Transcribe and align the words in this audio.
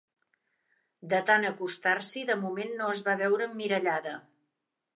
De 1.11 1.19
tan 1.27 1.45
acostar-s'hi 1.49 2.25
de 2.31 2.37
moment 2.47 2.73
no 2.81 2.89
es 2.95 3.05
va 3.11 3.17
veure 3.23 3.51
emmirallada 3.53 4.19